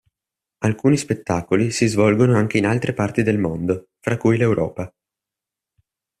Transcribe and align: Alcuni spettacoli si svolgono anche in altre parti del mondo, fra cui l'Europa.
Alcuni 0.63 0.97
spettacoli 0.97 1.69
si 1.69 1.85
svolgono 1.85 2.35
anche 2.35 2.57
in 2.57 2.65
altre 2.65 2.93
parti 2.95 3.21
del 3.21 3.37
mondo, 3.37 3.89
fra 3.99 4.17
cui 4.17 4.35
l'Europa. 4.35 4.91